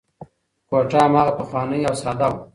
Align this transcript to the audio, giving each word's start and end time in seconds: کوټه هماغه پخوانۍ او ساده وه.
کوټه 0.69 0.99
هماغه 1.05 1.33
پخوانۍ 1.39 1.81
او 1.87 1.95
ساده 2.01 2.27
وه. 2.31 2.39